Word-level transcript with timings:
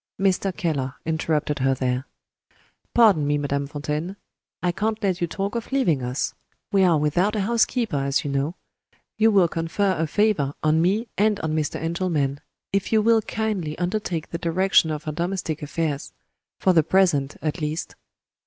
Mr. 0.19 0.51
Keller 0.57 0.95
interrupted 1.05 1.59
her 1.59 1.75
there. 1.75 2.07
"Pardon 2.95 3.27
me, 3.27 3.37
Madame 3.37 3.67
Fontaine; 3.67 4.15
I 4.63 4.71
can't 4.71 4.97
let 5.03 5.21
you 5.21 5.27
talk 5.27 5.53
of 5.53 5.71
leaving 5.71 6.01
us. 6.01 6.33
We 6.71 6.83
are 6.83 6.97
without 6.97 7.35
a 7.35 7.41
housekeeper, 7.41 7.97
as 7.97 8.25
you 8.25 8.31
know. 8.31 8.55
You 9.19 9.29
will 9.29 9.47
confer 9.47 9.95
a 9.95 10.07
favor 10.07 10.55
on 10.63 10.81
me 10.81 11.07
and 11.19 11.39
on 11.41 11.55
Mr. 11.55 11.75
Engelman, 11.75 12.39
if 12.73 12.91
you 12.91 12.99
will 12.99 13.21
kindly 13.21 13.77
undertake 13.77 14.31
the 14.31 14.39
direction 14.39 14.89
of 14.89 15.05
our 15.05 15.13
domestic 15.13 15.61
affairs 15.61 16.13
for 16.59 16.73
the 16.73 16.81
present, 16.81 17.37
at 17.43 17.61
least. 17.61 17.93